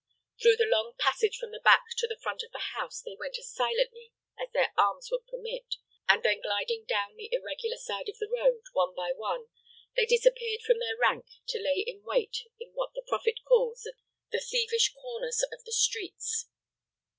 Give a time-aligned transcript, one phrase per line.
[0.41, 3.37] Through the long passage from the back to the front of the house, they went
[3.37, 5.75] as silently as their arms would permit,
[6.09, 9.49] and then gliding down the irregular side of the road, one by one,
[9.95, 13.87] they disappeared from their rank to lay in wait in what the prophet calls
[14.31, 16.47] "the thievish corners of the streets."